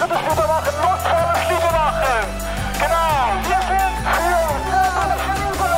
[0.00, 0.22] Neben der
[2.78, 5.74] Genau, wir sind für alle Hilfe.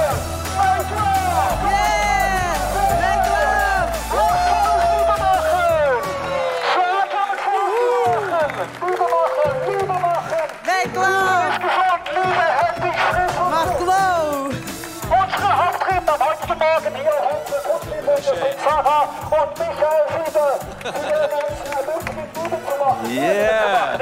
[0.59, 1.49] Mein Tor!
[1.65, 2.60] Yeah!
[3.01, 3.88] Mein Tor!
[4.12, 5.65] Notfall, Stiegewache.
[6.71, 8.65] Schulterwache, Stiegewache.
[8.77, 10.40] Stiegewache, Stiegewache.
[10.66, 11.49] Mijn klauw!
[11.49, 13.49] Insgesamt, lieve Hedwig Schriffel.
[13.49, 14.52] Mijn klauw!
[16.10, 21.40] Am heutigen Morgen hier auf dem Fußball und Michael Sieber.
[23.09, 23.98] Ja,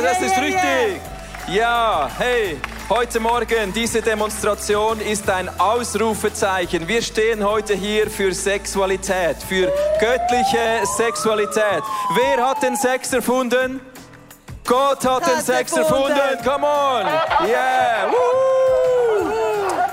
[0.00, 1.00] das ist richtig.
[1.48, 2.58] Ja, hey.
[2.88, 6.86] Heute Morgen, diese Demonstration ist ein Ausrufezeichen.
[6.86, 11.82] Wir stehen heute hier für Sexualität, für göttliche Sexualität.
[12.14, 13.80] Wer hat den Sex erfunden?
[14.64, 16.38] Gott hat den Sex erfunden.
[16.44, 17.06] Come on.
[17.48, 18.08] Yeah.
[18.10, 18.35] Woo.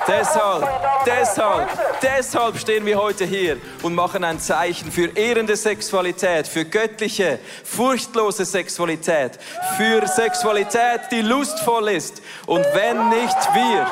[0.05, 0.67] Deshalb,
[1.05, 1.69] deshalb,
[2.01, 8.43] deshalb stehen wir heute hier und machen ein Zeichen für ehrende Sexualität, für göttliche, furchtlose
[8.43, 9.39] Sexualität,
[9.77, 12.21] für Sexualität, die lustvoll ist.
[12.47, 13.87] Und wenn nicht wir,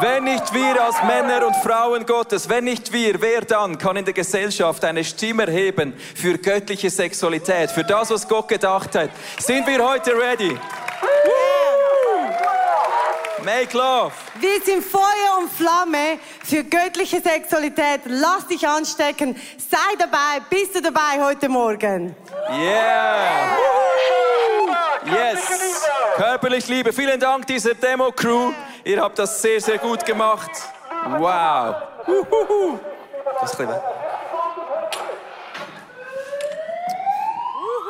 [0.00, 4.04] wenn nicht wir als Männer und Frauen Gottes, wenn nicht wir, wer dann kann in
[4.04, 9.10] der Gesellschaft eine Stimme erheben für göttliche Sexualität, für das, was Gott gedacht hat?
[9.38, 10.56] Sind wir heute ready?
[13.46, 14.12] Make love.
[14.40, 18.00] Wir sind Feuer und Flamme für göttliche Sexualität.
[18.06, 19.36] Lass dich anstecken.
[19.56, 20.40] Sei dabei.
[20.50, 22.16] Bist du dabei heute Morgen?
[22.50, 23.56] Yeah.
[25.04, 25.38] Yes.
[26.16, 26.92] Körperlich Liebe.
[26.92, 28.50] Vielen Dank dieser Demo-Crew.
[28.82, 30.50] Ihr habt das sehr, sehr gut gemacht.
[31.16, 31.76] Wow.
[33.40, 33.68] Das ist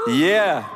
[0.08, 0.75] Yeah.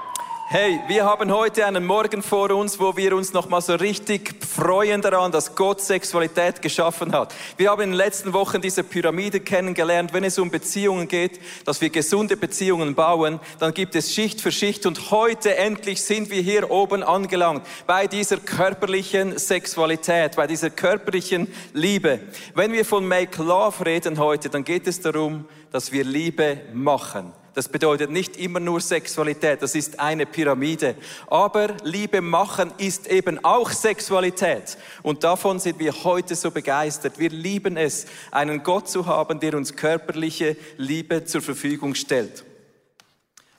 [0.53, 4.35] Hey, wir haben heute einen Morgen vor uns, wo wir uns noch mal so richtig
[4.45, 7.33] freuen daran, dass Gott Sexualität geschaffen hat.
[7.57, 10.13] Wir haben in den letzten Wochen diese Pyramide kennengelernt.
[10.13, 14.51] Wenn es um Beziehungen geht, dass wir gesunde Beziehungen bauen, dann gibt es Schicht für
[14.51, 20.71] Schicht und heute endlich sind wir hier oben angelangt bei dieser körperlichen Sexualität, bei dieser
[20.71, 22.19] körperlichen Liebe.
[22.57, 27.40] Wenn wir von Make Love reden heute, dann geht es darum, dass wir Liebe machen.
[27.55, 30.95] Das bedeutet nicht immer nur Sexualität, das ist eine Pyramide.
[31.27, 34.79] Aber Liebe machen ist eben auch Sexualität.
[35.03, 37.19] Und davon sind wir heute so begeistert.
[37.19, 42.45] Wir lieben es, einen Gott zu haben, der uns körperliche Liebe zur Verfügung stellt.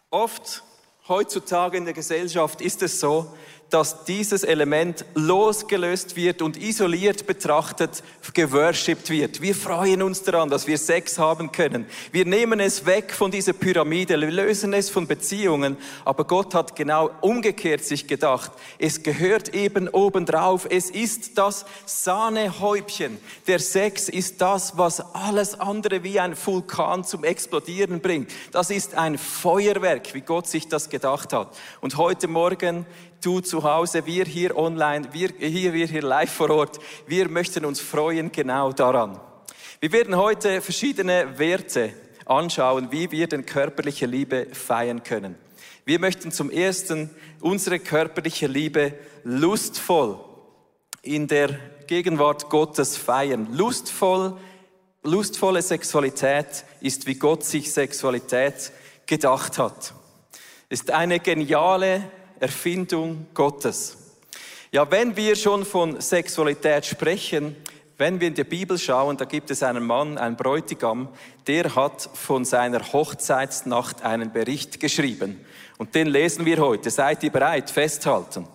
[0.09, 0.63] Oft
[1.08, 3.34] heutzutage in der Gesellschaft ist es so,
[3.72, 9.42] dass dieses Element losgelöst wird und isoliert betrachtet geworshipped wird.
[9.42, 11.86] Wir freuen uns daran, dass wir Sex haben können.
[12.12, 15.78] Wir nehmen es weg von dieser Pyramide, wir lösen es von Beziehungen.
[16.04, 18.52] Aber Gott hat genau umgekehrt sich gedacht.
[18.78, 20.68] Es gehört eben obendrauf.
[20.70, 23.18] Es ist das Sahnehäubchen.
[23.48, 28.30] Der Sex ist das, was alles andere wie ein Vulkan zum Explodieren bringt.
[28.52, 31.56] Das ist ein Feuerwerk, wie Gott sich das gedacht hat.
[31.80, 32.86] Und heute Morgen
[33.22, 37.66] du zu Hause, wir hier online, wir hier, wir hier live vor Ort, wir möchten
[37.66, 39.20] uns freuen genau daran.
[39.80, 41.94] Wir werden heute verschiedene Werte
[42.26, 45.36] anschauen, wie wir den körperliche Liebe feiern können.
[45.86, 47.09] Wir möchten zum ersten
[47.40, 48.94] unsere körperliche Liebe
[49.24, 50.20] lustvoll
[51.02, 51.58] in der
[51.88, 53.47] Gegenwart Gottes feiern.
[53.52, 54.38] Lustvoll,
[55.03, 58.72] lustvolle Sexualität ist, wie Gott sich Sexualität
[59.08, 59.94] gedacht hat.
[60.70, 62.03] Ist eine geniale
[62.41, 63.97] Erfindung Gottes.
[64.72, 67.55] Ja, wenn wir schon von Sexualität sprechen,
[67.97, 71.09] wenn wir in die Bibel schauen, da gibt es einen Mann, einen Bräutigam,
[71.46, 75.46] der hat von seiner Hochzeitsnacht einen Bericht geschrieben.
[75.78, 76.90] Und den lesen wir heute.
[76.90, 77.70] Seid ihr bereit?
[77.70, 78.47] Festhalten.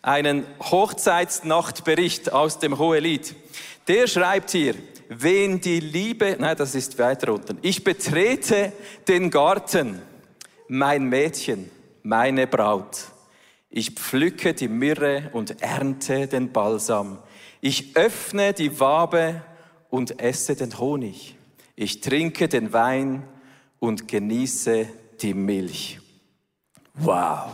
[0.00, 3.34] Einen Hochzeitsnachtbericht aus dem Hohelied.
[3.88, 4.76] Der schreibt hier,
[5.08, 7.58] wen die Liebe, nein, das ist weiter unten.
[7.62, 8.72] Ich betrete
[9.08, 10.00] den Garten,
[10.68, 11.68] mein Mädchen,
[12.04, 13.13] meine Braut.
[13.76, 17.18] Ich pflücke die Myrrhe und ernte den Balsam.
[17.60, 19.42] Ich öffne die Wabe
[19.90, 21.34] und esse den Honig.
[21.74, 23.24] Ich trinke den Wein
[23.80, 24.86] und genieße
[25.20, 25.98] die Milch.
[26.94, 27.50] Wow,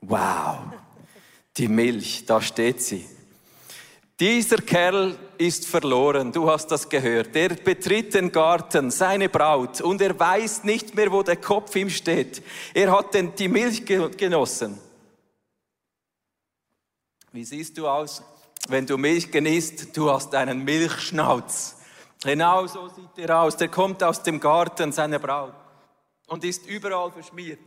[0.00, 0.60] wow,
[1.58, 3.04] die Milch, da steht sie.
[4.18, 7.36] Dieser Kerl ist verloren, du hast das gehört.
[7.36, 11.90] Er betritt den Garten, seine Braut, und er weiß nicht mehr, wo der Kopf ihm
[11.90, 12.42] steht.
[12.72, 14.78] Er hat den, die Milch genossen.
[17.34, 18.22] Wie siehst du aus,
[18.68, 19.96] wenn du Milch genießt?
[19.96, 21.74] Du hast einen Milchschnauz.
[22.22, 23.56] Genau so sieht er aus.
[23.56, 25.52] Der kommt aus dem Garten seiner Braut
[26.28, 27.58] und ist überall verschmiert.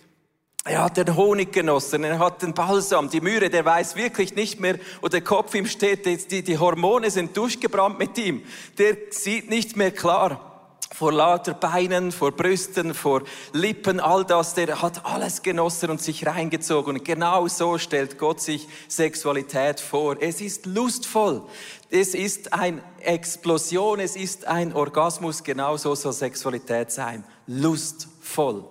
[0.64, 4.62] Er hat den Honig genossen, er hat den Balsam, die Mühre, der weiß wirklich nicht
[4.62, 6.06] mehr, wo der Kopf ihm steht.
[6.32, 8.44] Die, die Hormone sind durchgebrannt mit ihm.
[8.78, 10.57] Der sieht nicht mehr klar
[10.94, 13.24] vor lauter Beinen, vor Brüsten, vor
[13.54, 16.98] Lippen, all das, der hat alles genossen und sich reingezogen.
[16.98, 20.16] Und genau so stellt Gott sich Sexualität vor.
[20.20, 21.44] Es ist lustvoll.
[21.90, 27.24] Es ist eine Explosion, es ist ein Orgasmus, genau so soll Sexualität sein.
[27.48, 28.64] Lustvoll.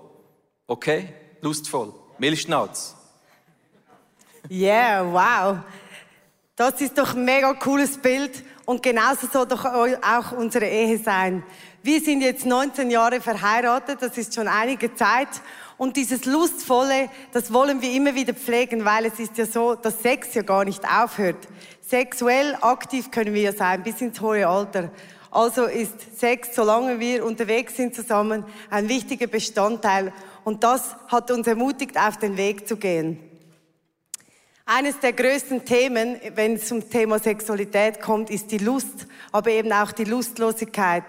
[0.66, 1.14] Okay?
[1.40, 1.92] Lustvoll.
[2.18, 2.94] Milchschnauz.
[4.50, 5.58] Yeah, wow.
[6.56, 11.44] Das ist doch ein mega cooles Bild Und genauso soll doch auch unsere Ehe sein.
[11.86, 15.28] Wir sind jetzt 19 Jahre verheiratet, das ist schon einige Zeit.
[15.78, 20.02] Und dieses Lustvolle, das wollen wir immer wieder pflegen, weil es ist ja so, dass
[20.02, 21.36] Sex ja gar nicht aufhört.
[21.88, 24.90] Sexuell aktiv können wir ja sein, bis ins hohe Alter.
[25.30, 30.12] Also ist Sex, solange wir unterwegs sind zusammen, ein wichtiger Bestandteil.
[30.42, 33.20] Und das hat uns ermutigt, auf den Weg zu gehen.
[34.64, 39.72] Eines der größten Themen, wenn es zum Thema Sexualität kommt, ist die Lust, aber eben
[39.72, 41.04] auch die Lustlosigkeit.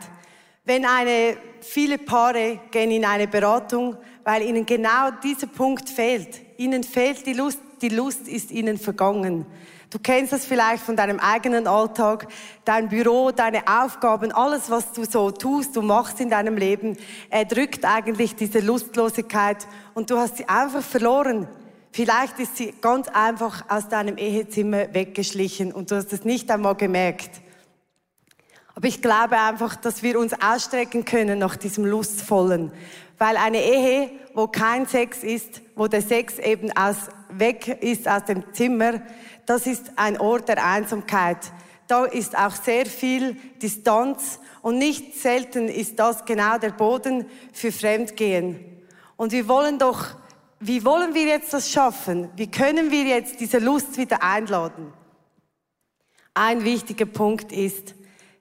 [0.67, 6.41] Wenn eine, viele Paare gehen in eine Beratung, weil ihnen genau dieser Punkt fehlt.
[6.57, 9.45] Ihnen fehlt die Lust, die Lust ist ihnen vergangen.
[9.89, 12.27] Du kennst das vielleicht von deinem eigenen Alltag,
[12.65, 16.97] dein Büro, deine Aufgaben, alles, was du so tust, du machst in deinem Leben,
[17.29, 21.47] erdrückt eigentlich diese Lustlosigkeit und du hast sie einfach verloren.
[21.93, 26.75] Vielleicht ist sie ganz einfach aus deinem Ehezimmer weggeschlichen und du hast es nicht einmal
[26.75, 27.41] gemerkt.
[28.77, 32.71] Aber ich glaube einfach, dass wir uns ausstrecken können nach diesem Lustvollen.
[33.17, 36.95] Weil eine Ehe, wo kein Sex ist, wo der Sex eben aus,
[37.29, 39.01] weg ist aus dem Zimmer,
[39.47, 41.39] das ist ein Ort der Einsamkeit.
[41.87, 47.71] Da ist auch sehr viel Distanz und nicht selten ist das genau der Boden für
[47.71, 48.59] Fremdgehen.
[49.15, 50.05] Und wir wollen doch
[50.59, 52.29] wie wollen wir jetzt das schaffen?
[52.35, 54.93] Wie können wir jetzt diese Lust wieder einladen?
[56.35, 57.95] Ein wichtiger Punkt ist,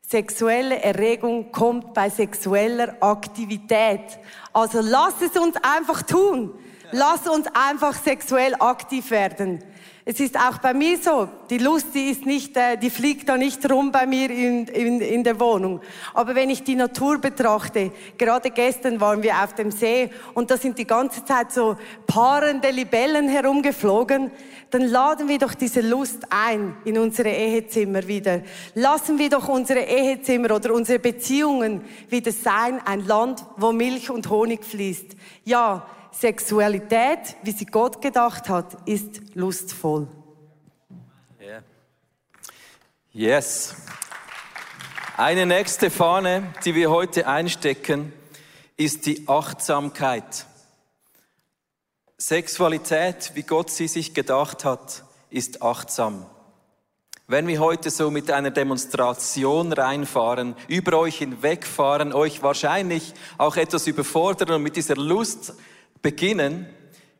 [0.09, 4.19] sexuelle Erregung kommt bei sexueller Aktivität.
[4.53, 6.53] Also lass es uns einfach tun.
[6.93, 9.65] Lass uns einfach sexuell aktiv werden.
[10.09, 13.37] Es ist auch bei mir so, die Lust, die ist nicht, äh, die fliegt da
[13.37, 15.81] nicht rum bei mir in, in, in der Wohnung.
[16.15, 20.59] Aber wenn ich die Natur betrachte, gerade gestern waren wir auf dem See und da
[20.59, 21.77] sind die ganze Zeit so
[22.07, 24.31] paarende Libellen herumgeflogen,
[24.71, 28.43] dann laden wir doch diese Lust ein in unsere Ehezimmer wieder.
[28.77, 34.31] Lassen wir doch unsere Ehezimmer oder unsere Beziehungen wieder sein, ein Land, wo Milch und
[34.31, 35.17] Honig fließt.
[35.45, 35.85] Ja,
[36.19, 40.09] Sexualität, wie sie Gott gedacht hat, ist lustvoll.
[41.39, 41.63] Yeah.
[43.13, 43.75] Yes.
[45.19, 48.15] Eine nächste Fahne, die wir heute einstecken,
[48.79, 50.47] ist die Achtsamkeit.
[52.17, 56.25] Sexualität, wie Gott sie sich gedacht hat, ist achtsam.
[57.29, 63.87] Wenn wir heute so mit einer Demonstration reinfahren, über euch hinwegfahren, euch wahrscheinlich auch etwas
[63.87, 65.53] überfordern und mit dieser Lust
[66.03, 66.67] beginnen,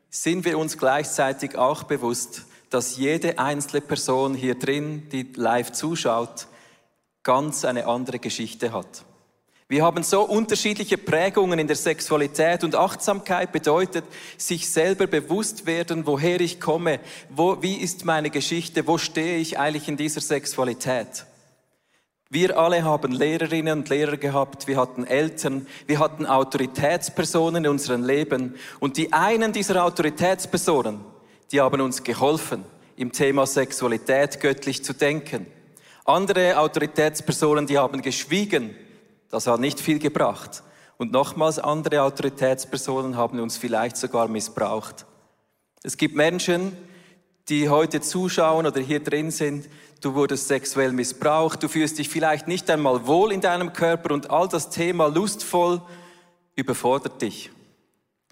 [0.09, 6.47] sind wir uns gleichzeitig auch bewusst, dass jede einzelne Person hier drin, die live zuschaut,
[7.23, 9.03] ganz eine andere Geschichte hat.
[9.69, 14.05] Wir haben so unterschiedliche Prägungen in der Sexualität und Achtsamkeit bedeutet,
[14.37, 19.59] sich selber bewusst werden, woher ich komme, wo, wie ist meine Geschichte, wo stehe ich
[19.59, 21.25] eigentlich in dieser Sexualität.
[22.29, 28.03] Wir alle haben Lehrerinnen und Lehrer gehabt, wir hatten Eltern, wir hatten Autoritätspersonen in unserem
[28.03, 28.55] Leben.
[28.79, 30.99] Und die einen dieser Autoritätspersonen,
[31.51, 32.65] die haben uns geholfen,
[32.97, 35.47] im Thema Sexualität göttlich zu denken.
[36.03, 38.75] Andere Autoritätspersonen, die haben geschwiegen.
[39.29, 40.63] Das hat nicht viel gebracht.
[40.97, 45.05] Und nochmals andere Autoritätspersonen haben uns vielleicht sogar missbraucht.
[45.83, 46.75] Es gibt Menschen,
[47.49, 49.69] die heute zuschauen oder hier drin sind,
[50.01, 54.29] du wurdest sexuell missbraucht, du fühlst dich vielleicht nicht einmal wohl in deinem Körper und
[54.29, 55.81] all das Thema lustvoll
[56.55, 57.51] überfordert dich.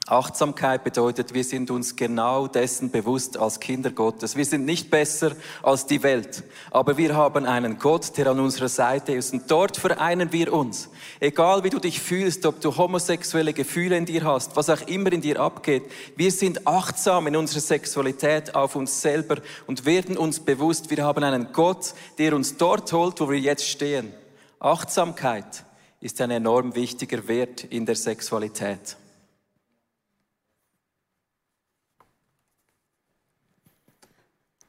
[0.08, 4.36] Achtsamkeit bedeutet, wir sind uns genau dessen bewusst als Kinder Gottes.
[4.36, 5.32] Wir sind nicht besser
[5.64, 9.78] als die Welt, aber wir haben einen Gott, der an unserer Seite ist und dort
[9.78, 10.90] vereinen wir uns.
[11.20, 15.12] Egal wie du dich fühlst, ob du homosexuelle Gefühle in dir hast, was auch immer
[15.12, 15.86] in dir abgeht,
[16.16, 21.24] wir sind achtsam in unserer Sexualität auf uns selber und werden uns bewusst, wir haben
[21.24, 24.14] einen Gott, der uns dort holt, wo wir jetzt stehen.
[24.60, 25.66] Achtsamkeit
[26.00, 28.98] ist ein enorm wichtiger Wert in der Sexualität.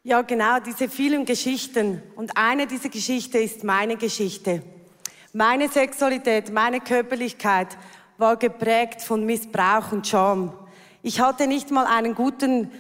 [0.07, 2.01] Ja, genau, diese vielen Geschichten.
[2.15, 4.63] Und eine dieser Geschichten ist meine Geschichte.
[5.33, 7.77] Meine Sexualität, meine Körperlichkeit
[8.17, 10.57] war geprägt von Missbrauch und Scham.
[11.03, 12.71] Ich hatte nicht mal einen guten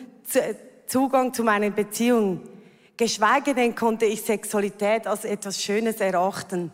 [0.86, 2.48] Zugang zu meinen Beziehungen.
[2.96, 6.70] Geschweige denn konnte ich Sexualität als etwas Schönes erachten.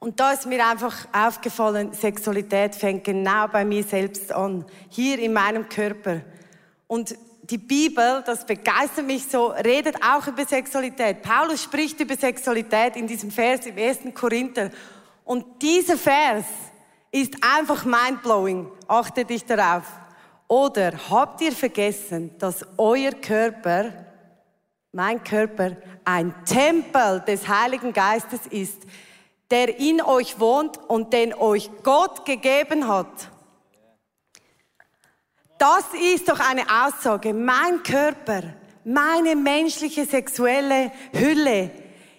[0.00, 5.32] Und da ist mir einfach aufgefallen, Sexualität fängt genau bei mir selbst an, hier in
[5.32, 6.22] meinem Körper.
[6.88, 7.14] Und
[7.50, 11.22] die Bibel, das begeistert mich so, redet auch über Sexualität.
[11.22, 14.00] Paulus spricht über Sexualität in diesem Vers im 1.
[14.14, 14.70] Korinther.
[15.24, 16.44] Und dieser Vers
[17.10, 18.68] ist einfach mindblowing.
[18.86, 19.84] Achte dich darauf.
[20.46, 23.92] Oder habt ihr vergessen, dass euer Körper
[24.92, 28.82] mein Körper ein Tempel des Heiligen Geistes ist,
[29.50, 33.30] der in euch wohnt und den euch Gott gegeben hat.
[35.58, 37.34] Das ist doch eine Aussage.
[37.34, 38.42] Mein Körper,
[38.84, 41.70] meine menschliche sexuelle Hülle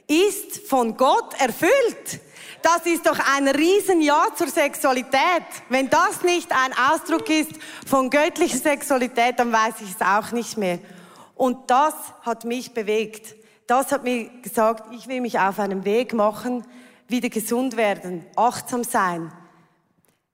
[0.08, 2.20] ist von Gott erfüllt.
[2.62, 5.46] Das ist doch ein Riesenja zur Sexualität.
[5.70, 7.52] Wenn das nicht ein Ausdruck ist
[7.88, 10.80] von göttlicher Sexualität, dann weiß ich es auch nicht mehr.
[11.36, 11.94] Und das
[12.24, 13.36] hat mich bewegt.
[13.68, 16.66] Das hat mir gesagt, ich will mich auf einen Weg machen,
[17.08, 19.32] wieder gesund werden, achtsam sein.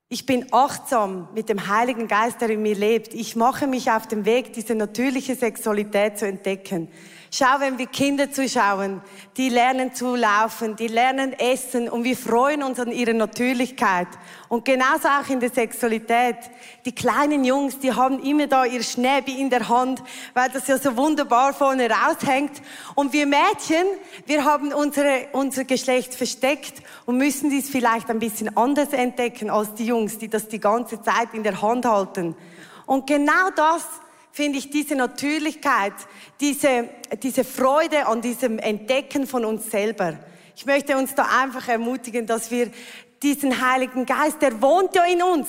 [0.08, 3.12] Ich bin achtsam mit dem Heiligen Geist, der in mir lebt.
[3.12, 6.88] Ich mache mich auf den Weg, diese natürliche Sexualität zu entdecken.
[7.30, 9.02] Schau, wenn wir Kinder zuschauen,
[9.36, 14.06] die lernen zu laufen, die lernen essen und wir freuen uns an ihrer Natürlichkeit.
[14.48, 16.36] Und genauso auch in der Sexualität.
[16.84, 20.02] Die kleinen Jungs, die haben immer da ihr Schnäbi in der Hand,
[20.34, 22.62] weil das ja so wunderbar vorne raushängt.
[22.94, 23.86] Und wir Mädchen,
[24.26, 29.74] wir haben unsere, unser Geschlecht versteckt und müssen dies vielleicht ein bisschen anders entdecken als
[29.74, 32.36] die Jungs, die das die ganze Zeit in der Hand halten.
[32.86, 33.82] Und genau das
[34.36, 35.94] finde ich diese Natürlichkeit,
[36.42, 36.90] diese,
[37.22, 40.18] diese Freude an diesem Entdecken von uns selber.
[40.54, 42.70] Ich möchte uns da einfach ermutigen, dass wir
[43.22, 45.48] diesen Heiligen Geist, der wohnt ja in uns.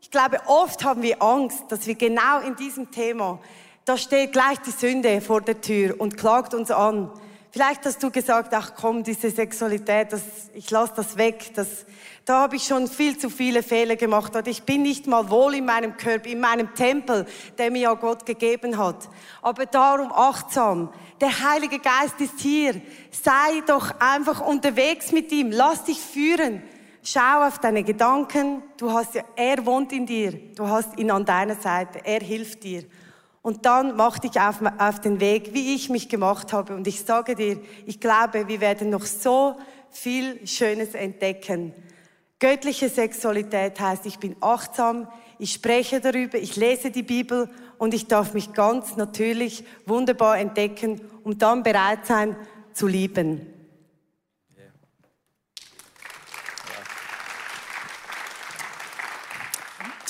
[0.00, 3.38] Ich glaube, oft haben wir Angst, dass wir genau in diesem Thema,
[3.84, 7.12] da steht gleich die Sünde vor der Tür und klagt uns an.
[7.52, 10.22] Vielleicht hast du gesagt, ach komm, diese Sexualität, das,
[10.54, 11.86] ich lasse das weg, das,
[12.24, 14.34] da habe ich schon viel zu viele Fehler gemacht.
[14.34, 17.26] Und ich bin nicht mal wohl in meinem Körper, in meinem Tempel,
[17.58, 19.08] der mir ja Gott gegeben hat.
[19.42, 20.90] Aber darum achtsam.
[21.20, 22.80] Der Heilige Geist ist hier.
[23.10, 25.50] Sei doch einfach unterwegs mit ihm.
[25.52, 26.62] Lass dich führen.
[27.02, 28.62] Schau auf deine Gedanken.
[28.78, 30.32] Du hast ja, er wohnt in dir.
[30.54, 32.00] Du hast ihn an deiner Seite.
[32.04, 32.84] Er hilft dir.
[33.42, 36.74] Und dann mach dich auf, auf den Weg, wie ich mich gemacht habe.
[36.74, 39.56] Und ich sage dir, ich glaube, wir werden noch so
[39.90, 41.74] viel Schönes entdecken.
[42.44, 45.08] Göttliche Sexualität heißt, ich bin achtsam,
[45.38, 47.48] ich spreche darüber, ich lese die Bibel
[47.78, 52.36] und ich darf mich ganz natürlich wunderbar entdecken und dann bereit sein
[52.74, 53.46] zu lieben.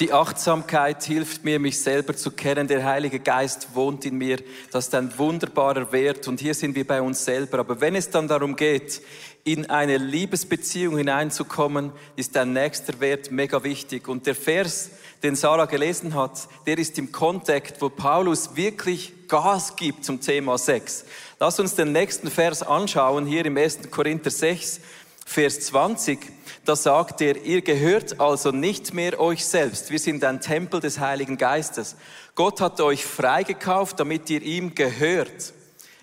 [0.00, 2.66] Die Achtsamkeit hilft mir, mich selber zu kennen.
[2.66, 4.38] Der Heilige Geist wohnt in mir.
[4.72, 6.26] Das ist ein wunderbarer Wert.
[6.26, 7.60] Und hier sind wir bei uns selber.
[7.60, 9.02] Aber wenn es dann darum geht,
[9.44, 14.08] in eine Liebesbeziehung hineinzukommen, ist der nächste Wert mega wichtig.
[14.08, 14.90] Und der Vers,
[15.22, 20.58] den Sarah gelesen hat, der ist im Kontext, wo Paulus wirklich Gas gibt zum Thema
[20.58, 21.04] Sex.
[21.38, 23.90] Lass uns den nächsten Vers anschauen, hier im 1.
[23.90, 24.80] Korinther 6,
[25.26, 26.18] Vers 20
[26.64, 29.90] da sagt er, ihr gehört also nicht mehr euch selbst.
[29.90, 31.94] Wir sind ein Tempel des Heiligen Geistes.
[32.34, 35.52] Gott hat euch freigekauft, damit ihr ihm gehört.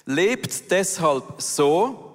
[0.05, 2.10] Lebt deshalb so,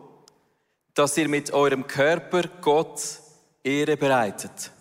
[0.97, 3.21] dass ihr mit eurem Körper Gott
[3.62, 4.73] Ehre bereitet.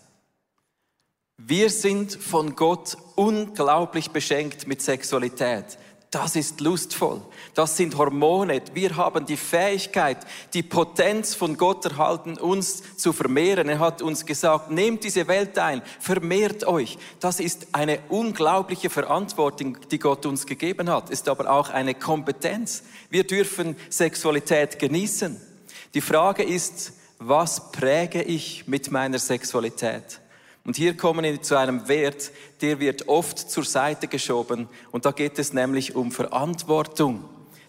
[1.37, 5.77] Wir sind von Gott unglaublich beschenkt mit Sexualität.
[6.11, 7.21] Das ist lustvoll.
[7.53, 8.61] Das sind Hormone.
[8.73, 10.19] Wir haben die Fähigkeit,
[10.53, 13.67] die Potenz von Gott erhalten, uns zu vermehren.
[13.67, 16.97] Er hat uns gesagt, nehmt diese Welt ein, vermehrt euch.
[17.19, 21.09] Das ist eine unglaubliche Verantwortung, die Gott uns gegeben hat.
[21.09, 22.83] Ist aber auch eine Kompetenz.
[23.09, 25.54] Wir dürfen Sexualität genießen.
[25.95, 30.19] Die Frage ist, was präge ich mit meiner Sexualität?
[30.65, 34.67] Und hier kommen wir zu einem Wert, der wird oft zur Seite geschoben.
[34.91, 37.23] Und da geht es nämlich um Verantwortung.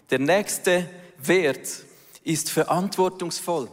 [0.09, 0.89] Der nächste
[1.23, 1.69] Wert
[2.25, 3.69] ist verantwortungsvoll.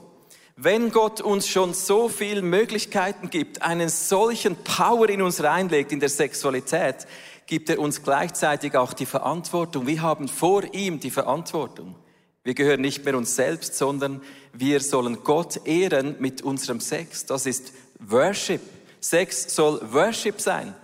[0.55, 5.99] Wenn Gott uns schon so viele Möglichkeiten gibt, einen solchen Power in uns reinlegt in
[5.99, 7.09] der Sexualität,
[7.47, 9.89] gibt er uns gleichzeitig auch die Verantwortung.
[9.89, 11.97] Wir haben vor ihm die Verantwortung.
[12.45, 14.21] Wir gehören nicht mehr uns selbst, sondern
[14.53, 17.25] wir sollen Gott ehren mit unserem Sex.
[17.25, 18.61] Das ist Worship.
[19.01, 20.75] Sex soll Worship sein.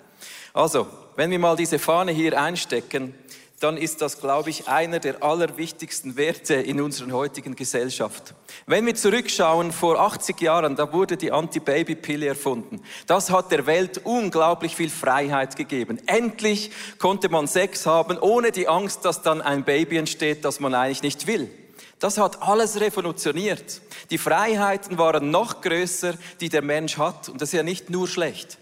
[0.54, 0.86] Also,
[1.16, 3.14] wenn wir mal diese Fahne hier einstecken,
[3.60, 8.34] dann ist das, glaube ich, einer der allerwichtigsten Werte in unserer heutigen Gesellschaft.
[8.66, 12.80] Wenn wir zurückschauen, vor 80 Jahren, da wurde die Anti-Baby-Pille erfunden.
[13.06, 16.00] Das hat der Welt unglaublich viel Freiheit gegeben.
[16.06, 20.74] Endlich konnte man Sex haben, ohne die Angst, dass dann ein Baby entsteht, das man
[20.74, 21.50] eigentlich nicht will.
[21.98, 23.82] Das hat alles revolutioniert.
[24.08, 27.28] Die Freiheiten waren noch größer, die der Mensch hat.
[27.28, 28.56] Und das ist ja nicht nur schlecht.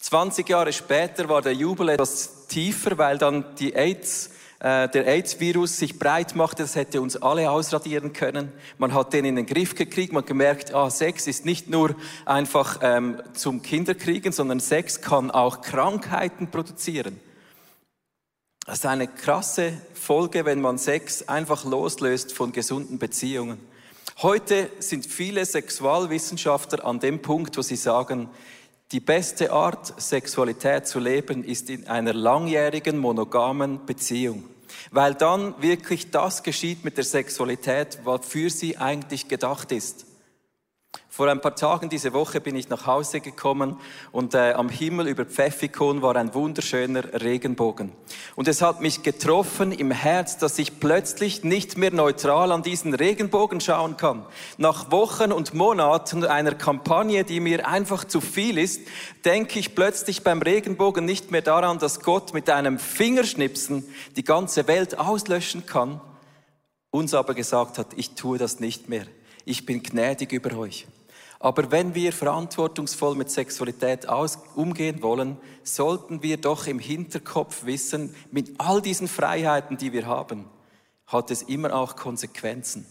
[0.00, 5.76] 20 Jahre später war der Jubel etwas tiefer, weil dann die AIDS, äh, der AIDS-Virus
[5.76, 6.62] sich breit machte.
[6.62, 8.52] Das hätte uns alle ausradieren können.
[8.78, 10.12] Man hat den in den Griff gekriegt.
[10.12, 15.60] Man gemerkt, ah, Sex ist nicht nur einfach ähm, zum Kinderkriegen, sondern Sex kann auch
[15.60, 17.20] Krankheiten produzieren.
[18.64, 23.58] Das ist eine krasse Folge, wenn man Sex einfach loslöst von gesunden Beziehungen.
[24.22, 28.30] Heute sind viele Sexualwissenschaftler an dem Punkt, wo sie sagen,
[28.94, 34.44] die beste Art, Sexualität zu leben, ist in einer langjährigen monogamen Beziehung.
[34.92, 40.06] Weil dann wirklich das geschieht mit der Sexualität, was für sie eigentlich gedacht ist.
[41.14, 43.76] Vor ein paar Tagen diese Woche bin ich nach Hause gekommen
[44.10, 47.92] und äh, am Himmel über Pfeffikon war ein wunderschöner Regenbogen.
[48.34, 52.94] Und es hat mich getroffen im Herz, dass ich plötzlich nicht mehr neutral an diesen
[52.94, 54.26] Regenbogen schauen kann.
[54.58, 58.80] Nach Wochen und Monaten einer Kampagne, die mir einfach zu viel ist,
[59.24, 63.84] denke ich plötzlich beim Regenbogen nicht mehr daran, dass Gott mit einem Fingerschnipsen
[64.16, 66.00] die ganze Welt auslöschen kann.
[66.90, 69.06] Uns aber gesagt hat, ich tue das nicht mehr.
[69.44, 70.86] Ich bin gnädig über euch.
[71.40, 78.14] Aber wenn wir verantwortungsvoll mit Sexualität aus, umgehen wollen, sollten wir doch im Hinterkopf wissen,
[78.30, 80.46] mit all diesen Freiheiten, die wir haben,
[81.06, 82.86] hat es immer auch Konsequenzen.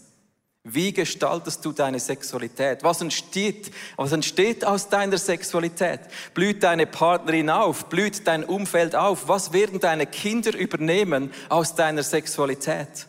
[0.62, 2.82] Wie gestaltest du deine Sexualität?
[2.84, 6.00] Was entsteht, was entsteht aus deiner Sexualität?
[6.32, 7.86] Blüht deine Partnerin auf?
[7.86, 9.28] Blüht dein Umfeld auf?
[9.28, 13.08] Was werden deine Kinder übernehmen aus deiner Sexualität?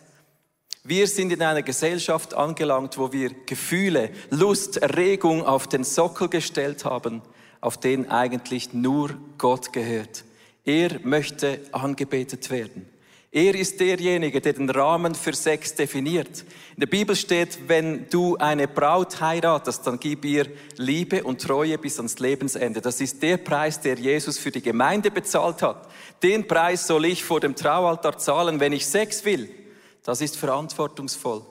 [0.88, 6.86] Wir sind in einer Gesellschaft angelangt, wo wir Gefühle, Lust, Erregung auf den Sockel gestellt
[6.86, 7.24] haben,
[7.60, 10.26] auf den eigentlich nur Gott gehört.
[10.64, 12.88] Er möchte angebetet werden.
[13.32, 16.46] Er ist derjenige, der den Rahmen für Sex definiert.
[16.76, 20.46] In der Bibel steht, wenn du eine Braut heiratest, dann gib ihr
[20.78, 22.80] Liebe und Treue bis ans Lebensende.
[22.80, 25.90] Das ist der Preis, der Jesus für die Gemeinde bezahlt hat.
[26.22, 29.50] Den Preis soll ich vor dem Traualtar zahlen, wenn ich Sex will.
[30.06, 31.42] Das ist verantwortungsvoll.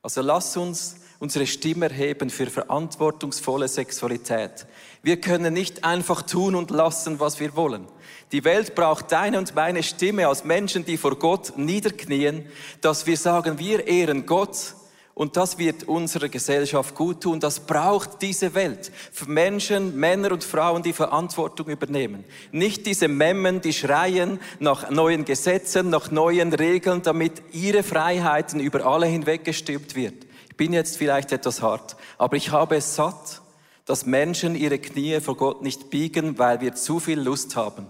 [0.00, 4.66] Also lass uns unsere Stimme erheben für verantwortungsvolle Sexualität.
[5.02, 7.86] Wir können nicht einfach tun und lassen, was wir wollen.
[8.32, 12.46] Die Welt braucht deine und meine Stimme als Menschen, die vor Gott niederknien,
[12.80, 14.76] dass wir sagen, wir ehren Gott
[15.14, 17.40] und das wird unserer Gesellschaft gut tun.
[17.40, 18.90] Das braucht diese Welt.
[19.12, 22.24] Für Menschen, Männer und Frauen, die Verantwortung übernehmen.
[22.52, 28.86] Nicht diese Memmen, die schreien nach neuen Gesetzen, nach neuen Regeln, damit ihre Freiheiten über
[28.86, 30.26] alle hinweggestülpt wird.
[30.48, 33.42] Ich bin jetzt vielleicht etwas hart, aber ich habe es satt,
[33.84, 37.88] dass Menschen ihre Knie vor Gott nicht biegen, weil wir zu viel Lust haben.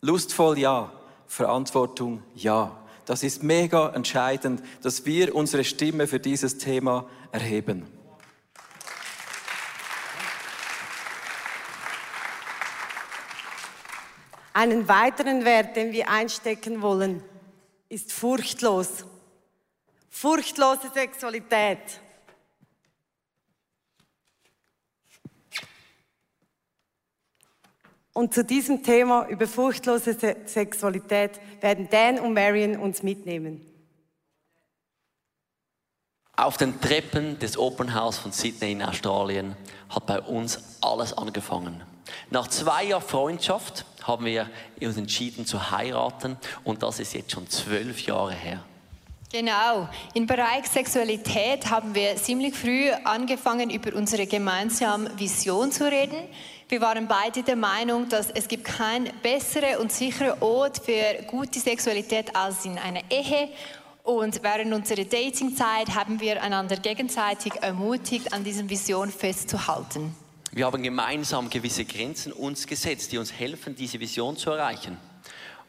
[0.00, 0.90] Lustvoll ja,
[1.26, 2.81] Verantwortung ja.
[3.12, 7.86] Das ist mega entscheidend, dass wir unsere Stimme für dieses Thema erheben.
[14.54, 17.22] Einen weiteren Wert, den wir einstecken wollen,
[17.90, 19.04] ist furchtlos.
[20.08, 22.00] Furchtlose Sexualität.
[28.14, 33.66] Und zu diesem Thema über furchtlose Sexualität werden Dan und Marion uns mitnehmen.
[36.36, 39.56] Auf den Treppen des Open House von Sydney in Australien
[39.88, 41.82] hat bei uns alles angefangen.
[42.30, 47.48] Nach zwei Jahren Freundschaft haben wir uns entschieden zu heiraten und das ist jetzt schon
[47.48, 48.64] zwölf Jahre her.
[49.30, 49.88] Genau.
[50.12, 56.28] Im Bereich Sexualität haben wir ziemlich früh angefangen, über unsere gemeinsame Vision zu reden.
[56.72, 61.60] Wir waren beide der Meinung, dass es gibt keinen besseren und sicheren Ort für gute
[61.60, 63.50] Sexualität als in einer Ehe.
[64.04, 70.14] Und während unserer Datingzeit haben wir einander gegenseitig ermutigt, an dieser Vision festzuhalten.
[70.50, 74.96] Wir haben gemeinsam gewisse Grenzen uns gesetzt, die uns helfen, diese Vision zu erreichen.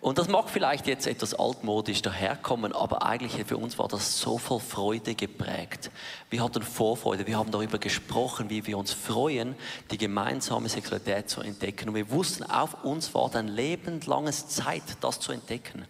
[0.03, 4.37] Und das mag vielleicht jetzt etwas altmodisch daherkommen, aber eigentlich für uns war das so
[4.37, 5.91] voll Freude geprägt.
[6.29, 9.55] Wir hatten Vorfreude, wir haben darüber gesprochen, wie wir uns freuen,
[9.91, 11.87] die gemeinsame Sexualität zu entdecken.
[11.87, 15.85] Und wir wussten, auf uns war ein lebenslanges Zeit, das zu entdecken.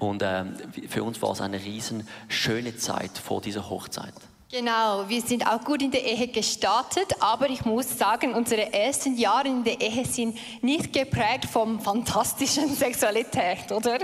[0.00, 0.44] Und äh,
[0.88, 4.14] für uns war es eine riesen schöne Zeit vor dieser Hochzeit.
[4.54, 9.16] Genau, wir sind auch gut in der Ehe gestartet, aber ich muss sagen, unsere ersten
[9.16, 13.96] Jahre in der Ehe sind nicht geprägt von fantastischen Sexualität, oder?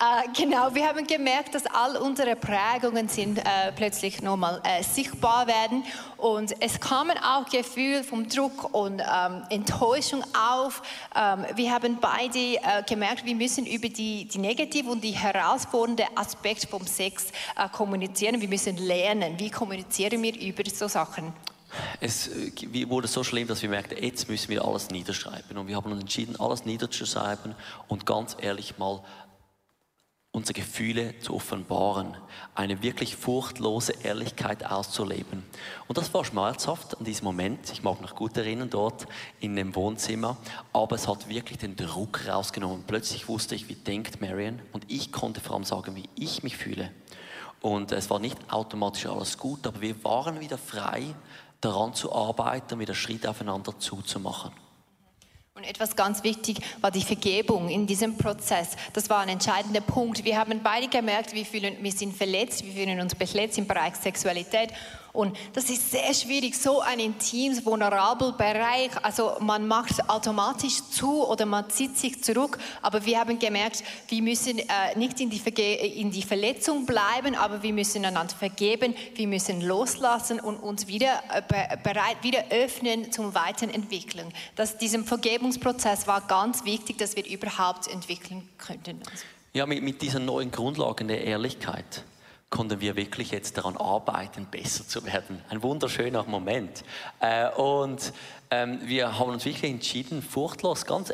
[0.00, 5.48] Äh, genau, wir haben gemerkt, dass all unsere Prägungen sind äh, plötzlich nochmal äh, sichtbar
[5.48, 5.82] werden
[6.16, 10.82] und es kamen auch Gefühle vom Druck und ähm, Enttäuschung auf.
[11.16, 16.04] Ähm, wir haben beide äh, gemerkt, wir müssen über die, die negative und die herausfordernde
[16.14, 18.40] Aspekte vom Sex äh, kommunizieren.
[18.40, 21.32] Wir müssen lernen, wie kommunizieren wir über so Sachen.
[22.00, 25.58] Es äh, wurde so schlimm, dass wir merkten, jetzt müssen wir alles niederschreiben.
[25.58, 27.56] Und wir haben uns entschieden, alles niederzuschreiben
[27.88, 29.02] und ganz ehrlich mal
[30.38, 32.16] unsere Gefühle zu offenbaren,
[32.54, 35.42] eine wirklich furchtlose Ehrlichkeit auszuleben.
[35.88, 37.72] Und das war schmerzhaft an diesem Moment.
[37.72, 39.06] Ich mag mich gut erinnern, dort
[39.40, 40.36] in dem Wohnzimmer.
[40.72, 42.84] Aber es hat wirklich den Druck rausgenommen.
[42.86, 44.60] Plötzlich wusste ich, wie denkt Marion.
[44.72, 46.92] Und ich konnte vor allem sagen, wie ich mich fühle.
[47.60, 51.16] Und es war nicht automatisch alles gut, aber wir waren wieder frei,
[51.60, 54.52] daran zu arbeiten, wieder Schritt aufeinander zuzumachen.
[55.58, 58.76] Und etwas ganz wichtig war die Vergebung in diesem Prozess.
[58.92, 60.24] Das war ein entscheidender Punkt.
[60.24, 63.96] Wir haben beide gemerkt, wir, fühlen, wir sind verletzt, wir fühlen uns verletzt im Bereich
[63.96, 64.70] Sexualität.
[65.12, 68.90] Und das ist sehr schwierig, so ein intimes, vulnerabel Bereich.
[69.02, 72.58] Also man macht automatisch zu oder man zieht sich zurück.
[72.82, 74.64] Aber wir haben gemerkt, wir müssen äh,
[74.96, 80.40] nicht in die, in die Verletzung bleiben, aber wir müssen einander vergeben, wir müssen loslassen
[80.40, 84.32] und uns wieder äh, bereit, wieder öffnen zum Weiterentwickeln.
[84.56, 89.00] Das, diesem Vergebungsprozess war ganz wichtig, dass wir überhaupt entwickeln könnten.
[89.54, 92.04] Ja, mit, mit dieser neuen Grundlage der Ehrlichkeit
[92.50, 95.42] konnten wir wirklich jetzt daran arbeiten, besser zu werden.
[95.50, 96.82] Ein wunderschöner Moment.
[97.20, 98.12] Äh, und
[98.50, 101.12] ähm, wir haben uns wirklich entschieden, furchtlos, ganz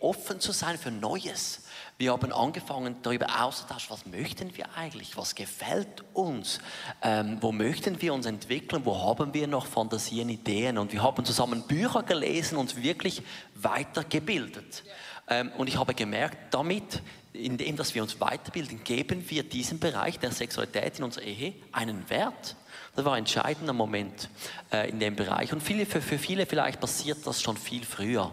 [0.00, 1.62] offen zu sein für Neues.
[1.98, 6.60] Wir haben angefangen, darüber auszutauschen, was möchten wir eigentlich, was gefällt uns,
[7.02, 10.76] ähm, wo möchten wir uns entwickeln, wo haben wir noch Fantasien, Ideen.
[10.76, 13.22] Und wir haben zusammen Bücher gelesen und wirklich
[13.54, 14.84] weitergebildet.
[15.28, 17.02] Ähm, und ich habe gemerkt, damit
[17.36, 22.08] indem dass wir uns weiterbilden, geben wir diesem Bereich der Sexualität in unserer Ehe einen
[22.10, 22.56] Wert.
[22.94, 24.30] Das war ein entscheidender Moment
[24.72, 25.52] äh, in dem Bereich.
[25.52, 28.32] Und viele, für, für, viele vielleicht passiert das schon viel früher.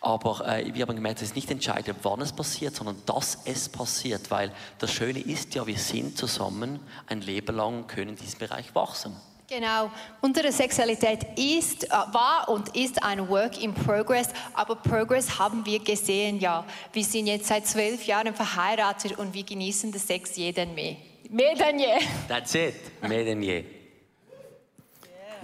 [0.00, 3.68] Aber äh, wir haben gemerkt, es ist nicht entscheidend, wann es passiert, sondern dass es
[3.68, 4.30] passiert.
[4.30, 8.38] Weil das Schöne ist ja, wir sind zusammen ein Leben lang und können in diesem
[8.38, 9.16] Bereich wachsen.
[9.48, 9.92] Genau.
[10.20, 15.78] Unsere Sexualität ist, äh, war und ist ein Work in Progress, aber Progress haben wir
[15.78, 16.64] gesehen, ja.
[16.92, 20.96] Wir sind jetzt seit zwölf Jahren verheiratet und wir genießen den Sex jeden mehr.
[21.30, 21.98] Mehr denn je.
[22.28, 22.74] That's it.
[23.02, 23.64] Mehr denn je.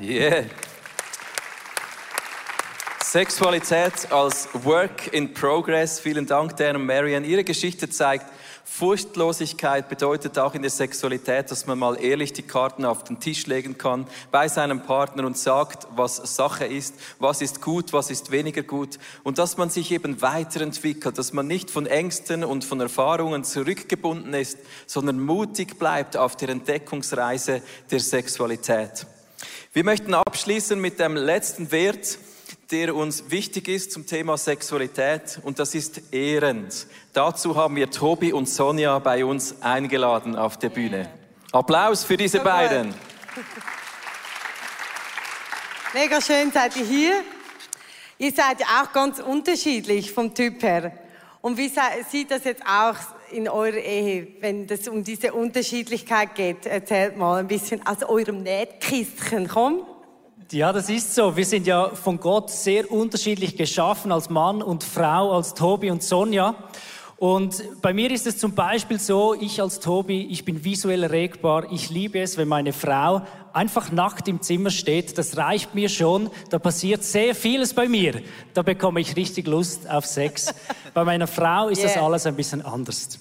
[0.01, 0.47] Yeah.
[3.05, 6.01] Sexualität als Work in Progress.
[6.01, 7.25] Vielen Dank, Dan und Marian.
[7.25, 8.27] Ihre Geschichte zeigt,
[8.74, 13.46] Furchtlosigkeit bedeutet auch in der Sexualität, dass man mal ehrlich die Karten auf den Tisch
[13.46, 18.30] legen kann bei seinem Partner und sagt, was Sache ist, was ist gut, was ist
[18.30, 22.80] weniger gut und dass man sich eben weiterentwickelt, dass man nicht von Ängsten und von
[22.80, 24.56] Erfahrungen zurückgebunden ist,
[24.87, 29.06] sondern mutig bleibt auf der Entdeckungsreise der Sexualität.
[29.74, 32.18] Wir möchten abschließen mit dem letzten Wert,
[32.72, 36.87] der uns wichtig ist zum Thema Sexualität und das ist ehrend.
[37.12, 41.11] Dazu haben wir Tobi und Sonja bei uns eingeladen auf der Bühne.
[41.52, 42.94] Applaus für diese beiden.
[45.92, 47.12] Mega schön seid ihr hier.
[48.16, 50.92] Ihr seid ja auch ganz unterschiedlich vom Typ her.
[51.42, 51.70] Und wie
[52.08, 52.96] sieht das jetzt auch
[53.32, 56.64] in eurer Ehe, wenn es um diese Unterschiedlichkeit geht?
[56.64, 59.48] Erzählt mal ein bisschen aus eurem Nähtkistchen.
[59.48, 59.85] Komm.
[60.50, 61.37] Ja, das ist so.
[61.37, 66.02] Wir sind ja von Gott sehr unterschiedlich geschaffen als Mann und Frau, als Tobi und
[66.02, 66.55] Sonja.
[67.16, 71.70] Und bei mir ist es zum Beispiel so, ich als Tobi, ich bin visuell erregbar.
[71.70, 75.16] Ich liebe es, wenn meine Frau einfach nackt im Zimmer steht.
[75.16, 76.31] Das reicht mir schon.
[76.50, 78.22] Da passiert sehr vieles bei mir.
[78.55, 80.52] Da bekomme ich richtig Lust auf Sex.
[80.94, 81.94] bei meiner Frau ist yeah.
[81.94, 83.20] das alles ein bisschen anders.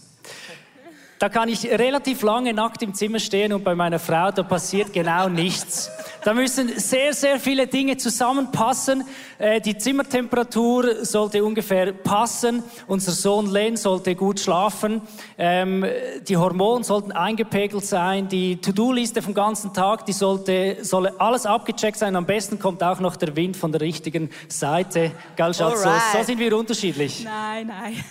[1.22, 4.92] Da kann ich relativ lange nackt im Zimmer stehen und bei meiner Frau, da passiert
[4.92, 5.92] genau nichts.
[6.24, 9.04] Da müssen sehr, sehr viele Dinge zusammenpassen.
[9.38, 12.64] Äh, die Zimmertemperatur sollte ungefähr passen.
[12.88, 15.02] Unser Sohn Len sollte gut schlafen.
[15.38, 15.86] Ähm,
[16.28, 18.28] die Hormone sollten eingepegelt sein.
[18.28, 22.16] Die To-Do-Liste vom ganzen Tag, die sollte, soll alles abgecheckt sein.
[22.16, 25.12] Am besten kommt auch noch der Wind von der richtigen Seite.
[25.36, 25.84] Gell, Schatz?
[25.84, 27.24] So, so sind wir unterschiedlich.
[27.24, 28.04] Nein, nein.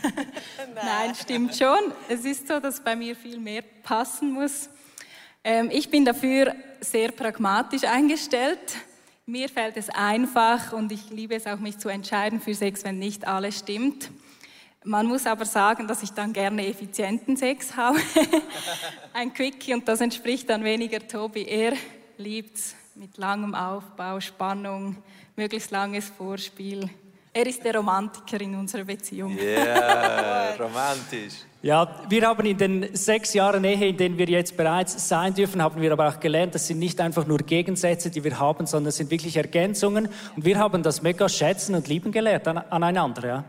[0.74, 1.92] nein, stimmt schon.
[2.08, 4.68] Es ist so, dass bei mir viel mehr passen muss.
[5.42, 8.76] Ähm, ich bin dafür sehr pragmatisch eingestellt.
[9.24, 12.98] Mir fällt es einfach und ich liebe es auch, mich zu entscheiden für Sex, wenn
[12.98, 14.10] nicht alles stimmt.
[14.84, 17.98] Man muss aber sagen, dass ich dann gerne effizienten Sex habe.
[19.14, 21.44] Ein Quickie und das entspricht dann weniger Tobi.
[21.44, 21.72] Er
[22.18, 24.96] liebt es mit langem Aufbau, Spannung,
[25.36, 26.90] möglichst langes Vorspiel.
[27.32, 29.38] Er ist der Romantiker in unserer Beziehung.
[29.38, 31.44] Ja, yeah, romantisch.
[31.62, 35.60] Ja, wir haben in den sechs Jahren Ehe, in denen wir jetzt bereits sein dürfen,
[35.60, 38.88] haben wir aber auch gelernt, das sind nicht einfach nur Gegensätze, die wir haben, sondern
[38.88, 40.08] es sind wirklich Ergänzungen.
[40.36, 43.28] Und wir haben das mega schätzen und lieben gelernt aneinander.
[43.28, 43.44] Ja.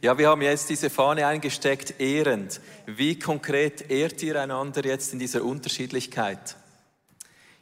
[0.00, 2.60] Ja, wir haben jetzt diese Fahne eingesteckt, ehrend.
[2.86, 6.56] Wie konkret ehrt ihr einander jetzt in dieser Unterschiedlichkeit?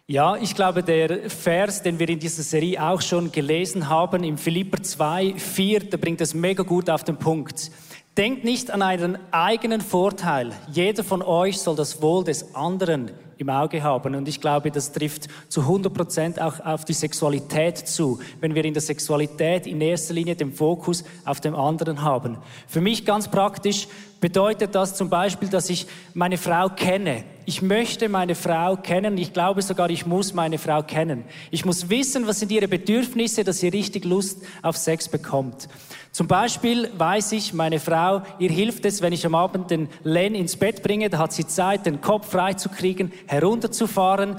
[0.07, 4.37] Ja, ich glaube, der Vers, den wir in dieser Serie auch schon gelesen haben, im
[4.37, 7.70] Philipper 2, 4, der bringt das mega gut auf den Punkt.
[8.18, 10.53] Denkt nicht an einen eigenen Vorteil.
[10.70, 14.14] Jeder von euch soll das Wohl des anderen im Auge haben.
[14.14, 18.66] Und ich glaube, das trifft zu 100 Prozent auch auf die Sexualität zu, wenn wir
[18.66, 22.37] in der Sexualität in erster Linie den Fokus auf dem anderen haben.
[22.68, 23.88] Für mich ganz praktisch
[24.20, 27.25] bedeutet das zum Beispiel, dass ich meine Frau kenne.
[27.46, 29.16] Ich möchte meine Frau kennen.
[29.16, 31.25] Ich glaube sogar, ich muss meine Frau kennen.
[31.51, 35.68] Ich muss wissen, was sind ihre Bedürfnisse, dass sie richtig Lust auf Sex bekommt.
[36.12, 40.35] Zum Beispiel weiß ich, meine Frau, ihr hilft es, wenn ich am Abend den Len
[40.35, 44.37] ins Bett bringe, da hat sie Zeit, den Kopf frei zu kriegen, herunterzufahren.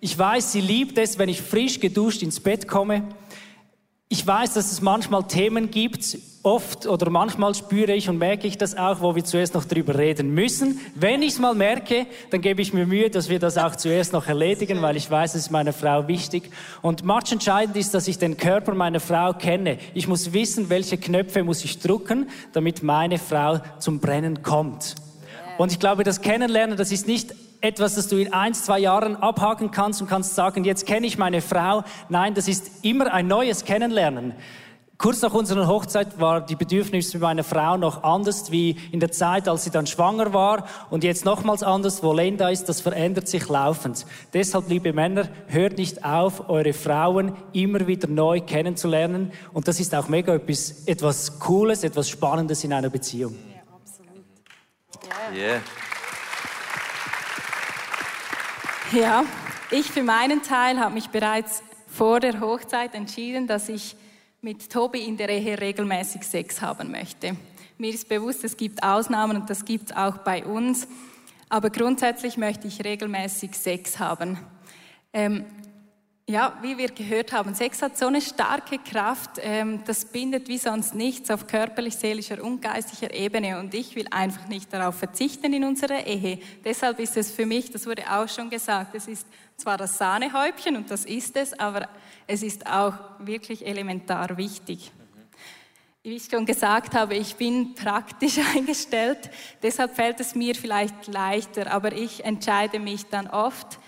[0.00, 3.02] Ich weiß, sie liebt es, wenn ich frisch geduscht ins Bett komme.
[4.12, 8.58] Ich weiß, dass es manchmal Themen gibt, oft oder manchmal spüre ich und merke ich
[8.58, 10.80] das auch, wo wir zuerst noch drüber reden müssen.
[10.96, 14.12] Wenn ich es mal merke, dann gebe ich mir Mühe, dass wir das auch zuerst
[14.12, 16.50] noch erledigen, weil ich weiß, es ist meiner Frau wichtig.
[16.82, 19.78] Und much entscheidend ist, dass ich den Körper meiner Frau kenne.
[19.94, 24.96] Ich muss wissen, welche Knöpfe muss ich drücken, damit meine Frau zum Brennen kommt.
[25.56, 29.16] Und ich glaube, das Kennenlernen, das ist nicht etwas, das du in ein, zwei Jahren
[29.16, 31.84] abhaken kannst und kannst sagen, jetzt kenne ich meine Frau.
[32.08, 34.34] Nein, das ist immer ein neues Kennenlernen.
[35.00, 39.48] Kurz nach unserer Hochzeit war die Bedürfnisse meiner Frau noch anders wie in der Zeit,
[39.48, 43.48] als sie dann schwanger war und jetzt nochmals anders, wo Lenda ist, das verändert sich
[43.48, 44.04] laufend.
[44.34, 49.94] Deshalb, liebe Männer, hört nicht auf, eure Frauen immer wieder neu kennenzulernen und das ist
[49.94, 53.34] auch mega etwas, etwas Cooles, etwas Spannendes in einer Beziehung.
[53.54, 55.34] Ja, absolut.
[55.34, 55.60] Yeah.
[58.92, 59.24] Ja,
[59.70, 63.94] ich für meinen Teil habe mich bereits vor der Hochzeit entschieden, dass ich
[64.40, 67.36] mit Tobi in der Ehe regelmäßig Sex haben möchte.
[67.78, 70.88] Mir ist bewusst, es gibt Ausnahmen und das gibt es auch bei uns,
[71.48, 74.38] aber grundsätzlich möchte ich regelmäßig Sex haben.
[75.12, 75.44] Ähm,
[76.30, 80.58] ja, wie wir gehört haben, Sex hat so eine starke Kraft, ähm, das bindet wie
[80.58, 85.52] sonst nichts auf körperlich, seelischer und geistlicher Ebene und ich will einfach nicht darauf verzichten
[85.52, 86.38] in unserer Ehe.
[86.64, 90.76] Deshalb ist es für mich, das wurde auch schon gesagt, es ist zwar das Sahnehäubchen
[90.76, 91.88] und das ist es, aber
[92.28, 94.92] es ist auch wirklich elementar wichtig.
[96.04, 99.30] Wie ich schon gesagt habe, ich bin praktisch eingestellt,
[99.64, 103.80] deshalb fällt es mir vielleicht leichter, aber ich entscheide mich dann oft,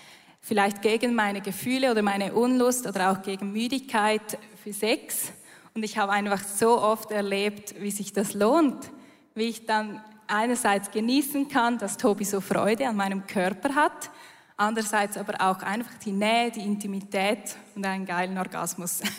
[0.43, 5.33] vielleicht gegen meine Gefühle oder meine Unlust oder auch gegen Müdigkeit für Sex.
[5.75, 8.91] Und ich habe einfach so oft erlebt, wie sich das lohnt,
[9.35, 14.11] wie ich dann einerseits genießen kann, dass Tobi so Freude an meinem Körper hat,
[14.57, 19.01] andererseits aber auch einfach die Nähe, die Intimität und einen geilen Orgasmus.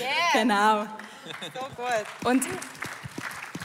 [0.00, 0.42] Yeah.
[0.42, 0.86] genau.
[1.52, 2.32] So gut.
[2.32, 2.42] Und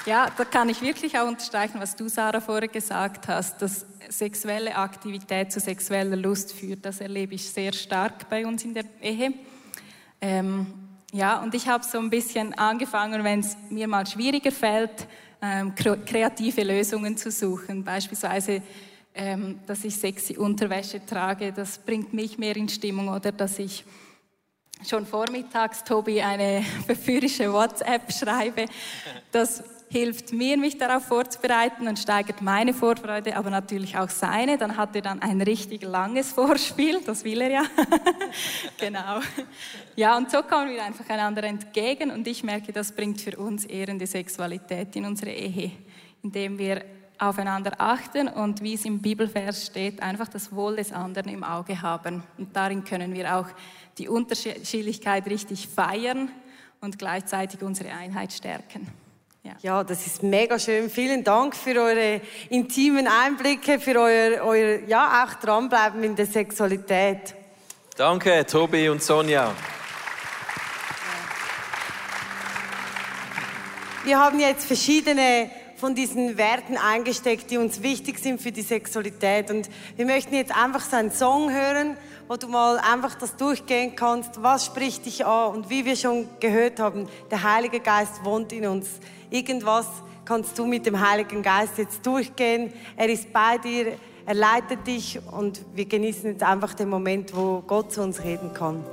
[0.05, 4.75] ja, da kann ich wirklich auch unterstreichen, was du, Sarah, vorher gesagt hast, dass sexuelle
[4.75, 6.85] Aktivität zu sexueller Lust führt.
[6.85, 9.33] Das erlebe ich sehr stark bei uns in der Ehe.
[10.19, 10.67] Ähm,
[11.13, 15.07] ja, und ich habe so ein bisschen angefangen, wenn es mir mal schwieriger fällt,
[15.41, 17.83] ähm, kreative Lösungen zu suchen.
[17.83, 18.61] Beispielsweise,
[19.13, 23.83] ähm, dass ich sexy Unterwäsche trage, das bringt mich mehr in Stimmung oder dass ich
[24.87, 28.65] schon vormittags Tobi eine verführerische WhatsApp schreibe.
[29.31, 34.57] Das hilft mir, mich darauf vorzubereiten und steigert meine Vorfreude, aber natürlich auch seine.
[34.57, 37.63] Dann hat er dann ein richtig langes Vorspiel, das will er ja.
[38.79, 39.19] genau.
[39.97, 43.65] Ja, und so kommen wir einfach einander entgegen und ich merke, das bringt für uns
[43.65, 45.71] ehrende Sexualität in unsere Ehe,
[46.23, 46.85] indem wir
[47.19, 51.81] aufeinander achten und wie es im Bibelvers steht, einfach das Wohl des anderen im Auge
[51.81, 52.23] haben.
[52.37, 53.47] Und darin können wir auch
[53.97, 56.31] die Unterschiedlichkeit richtig feiern
[56.79, 59.00] und gleichzeitig unsere Einheit stärken.
[59.43, 59.53] Ja.
[59.63, 60.87] ja, das ist mega schön.
[60.87, 67.33] Vielen Dank für eure intimen Einblicke, für euer, euer ja, auch dranbleiben in der Sexualität.
[67.97, 69.51] Danke, Tobi und Sonja.
[74.03, 79.49] Wir haben jetzt verschiedene von diesen Werten eingesteckt, die uns wichtig sind für die Sexualität.
[79.49, 83.95] Und wir möchten jetzt einfach so einen Song hören, wo du mal einfach das durchgehen
[83.95, 84.43] kannst.
[84.43, 85.55] Was spricht dich an?
[85.55, 88.99] Und wie wir schon gehört haben, der Heilige Geist wohnt in uns
[89.31, 89.87] irgendwas
[90.25, 92.71] kannst du mit dem Heiligen Geist jetzt durchgehen.
[92.95, 93.93] Er ist bei dir,
[94.25, 98.53] er leitet dich und wir genießen jetzt einfach den Moment, wo Gott zu uns reden
[98.53, 98.83] kann.